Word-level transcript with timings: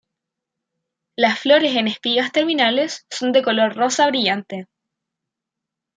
Las 1.15 1.37
flores 1.37 1.75
en 1.75 1.87
espigas 1.87 2.31
terminales, 2.31 3.05
son 3.11 3.31
de 3.33 3.43
color 3.43 3.75
rosa 3.75 4.07
brillante. 4.07 4.65